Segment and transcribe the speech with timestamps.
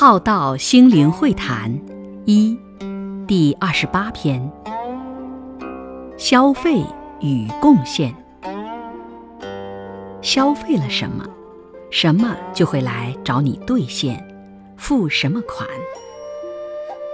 [0.00, 1.78] 浩道心灵会谈
[2.24, 2.58] 一
[3.28, 4.50] 第二十八篇：
[6.16, 6.82] 消费
[7.20, 8.14] 与贡献。
[10.22, 11.26] 消费了什么，
[11.90, 14.26] 什么就会来找你兑现，
[14.78, 15.68] 付什么款。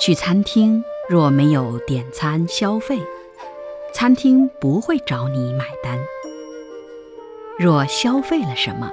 [0.00, 3.00] 去餐厅若没有点餐消费，
[3.92, 5.98] 餐厅不会找你买单。
[7.58, 8.92] 若消费了什么，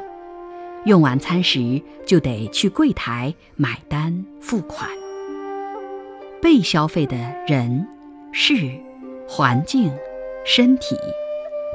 [0.85, 4.89] 用完餐时就得去柜台买单付款。
[6.41, 7.17] 被消费的
[7.48, 7.88] 人、
[8.31, 8.70] 事、
[9.27, 9.91] 环境、
[10.45, 10.95] 身体，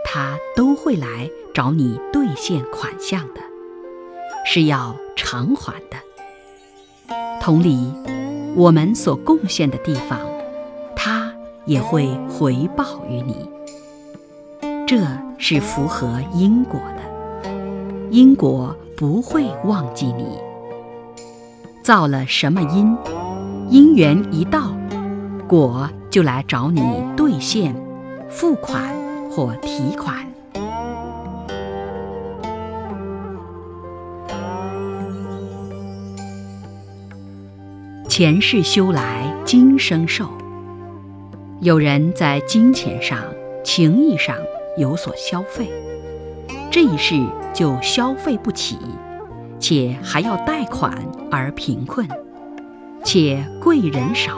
[0.04, 3.40] 他都会来找你兑现款项的，
[4.46, 5.96] 是要偿还的。
[7.40, 7.92] 同理，
[8.54, 10.20] 我们所贡献的地方，
[10.94, 13.50] 他也会回报于你。
[14.86, 14.98] 这
[15.36, 17.50] 是符合因果的，
[18.10, 18.76] 因果。
[19.00, 20.38] 不会忘记你
[21.82, 22.94] 造了什么因，
[23.70, 24.76] 因缘一到，
[25.48, 26.82] 果就来找你
[27.16, 27.74] 兑现、
[28.28, 28.94] 付款
[29.30, 30.26] 或提款。
[38.06, 40.28] 前世修来今生受，
[41.60, 43.18] 有人在金钱上、
[43.64, 44.36] 情谊上
[44.76, 45.70] 有所消费。
[46.70, 47.20] 这一世
[47.52, 48.78] 就消费不起，
[49.58, 50.96] 且还要贷款
[51.28, 52.06] 而贫困，
[53.02, 54.36] 且贵人少。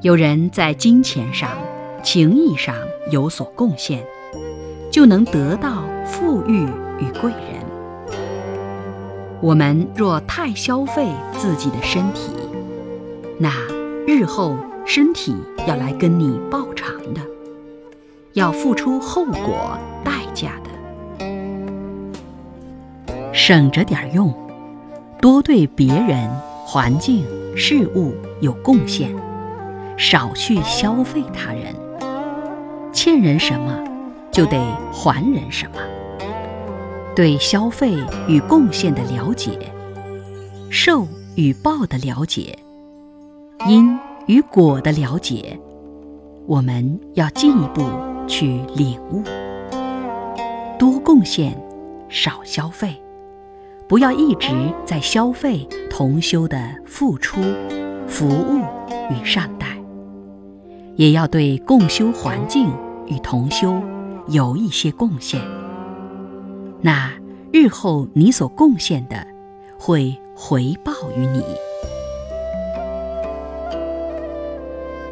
[0.00, 1.50] 有人在金钱上、
[2.02, 2.74] 情谊上
[3.10, 4.02] 有所贡献，
[4.90, 6.66] 就能得到富裕
[6.98, 8.18] 与贵人。
[9.42, 12.32] 我们若太消费自己的身体，
[13.38, 13.52] 那
[14.06, 17.20] 日后身体要来跟你报偿的，
[18.38, 19.78] 要付出后果。
[20.04, 20.70] 代价的，
[23.34, 24.32] 省着点用，
[25.20, 26.30] 多对别人、
[26.64, 27.26] 环境、
[27.56, 29.14] 事物有贡献，
[29.98, 31.74] 少去消费他人。
[32.92, 33.84] 欠人什么，
[34.30, 34.58] 就得
[34.92, 35.76] 还人什么。
[37.14, 39.58] 对消费与贡献的了解，
[40.70, 42.56] 受与报的了解，
[43.66, 45.58] 因与果的了解，
[46.46, 47.82] 我们要进一步
[48.28, 49.22] 去领悟。
[50.78, 51.52] 多贡献，
[52.08, 53.02] 少消费，
[53.88, 54.48] 不要一直
[54.84, 56.56] 在消费同修的
[56.86, 57.40] 付出、
[58.06, 58.60] 服务
[59.10, 59.66] 与善待，
[60.94, 62.70] 也要对共修环境
[63.06, 63.82] 与同修
[64.28, 65.40] 有一些贡献。
[66.80, 67.10] 那
[67.52, 69.26] 日后你所贡献的，
[69.76, 71.42] 会回报于你。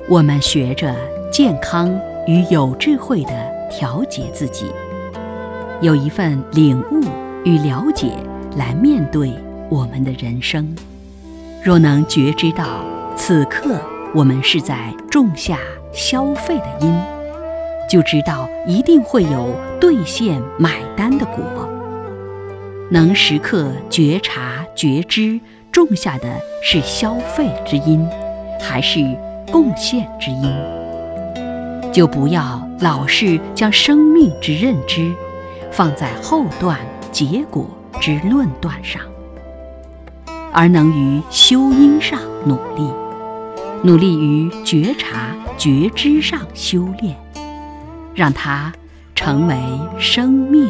[0.08, 0.94] 我们学着
[1.32, 1.92] 健康
[2.26, 3.30] 与有智慧的
[3.70, 4.66] 调节自己。
[5.80, 7.00] 有一份领悟
[7.44, 8.12] 与了解
[8.56, 9.32] 来面对
[9.68, 10.74] 我们的人生，
[11.62, 12.80] 若能觉知到
[13.16, 13.80] 此刻
[14.14, 15.58] 我们是在种下
[15.92, 16.94] 消费的因，
[17.88, 19.50] 就知道一定会有
[19.80, 21.44] 兑现买单的果。
[22.90, 25.40] 能时刻觉察觉知
[25.72, 26.28] 种下的
[26.62, 28.08] 是消费之因，
[28.60, 29.00] 还是
[29.52, 30.50] 贡献之因，
[31.96, 35.10] 就不要老是将生命之认知。
[35.72, 36.78] 放在后段
[37.10, 37.66] 结果
[38.02, 39.00] 之论断上，
[40.52, 42.92] 而能于修因上努力，
[43.82, 47.16] 努力于觉察觉知上修炼，
[48.14, 48.70] 让它
[49.14, 49.56] 成为
[49.98, 50.68] 生命。